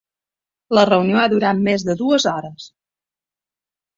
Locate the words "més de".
1.67-1.95